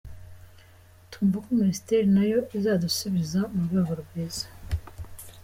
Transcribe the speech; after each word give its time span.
Twumva 1.11 1.37
ko 1.45 1.49
Minisiteri 1.59 2.07
nayo 2.15 2.39
izadusubiza 2.57 3.39
mu 3.53 3.59
rwego 3.67 3.91
rwiza. 4.01 4.45